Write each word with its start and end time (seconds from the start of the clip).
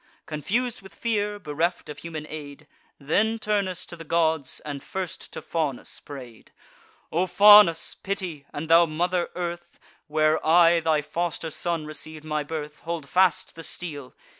Confus'd 0.25 0.81
with 0.81 0.95
fear, 0.95 1.37
bereft 1.37 1.87
of 1.87 1.99
human 1.99 2.25
aid, 2.27 2.65
Then 2.99 3.37
Turnus 3.37 3.85
to 3.85 3.95
the 3.95 4.03
gods, 4.03 4.59
and 4.61 4.81
first 4.83 5.31
to 5.33 5.43
Faunus 5.43 5.99
pray'd: 5.99 6.51
"O 7.11 7.27
Faunus, 7.27 7.93
pity! 8.01 8.47
and 8.51 8.67
thou 8.67 8.87
Mother 8.87 9.29
Earth, 9.35 9.77
Where 10.07 10.43
I 10.43 10.79
thy 10.79 11.03
foster 11.03 11.51
son 11.51 11.85
receiv'd 11.85 12.23
my 12.25 12.41
birth, 12.41 12.79
Hold 12.79 13.07
fast 13.07 13.53
the 13.53 13.63
steel! 13.63 14.15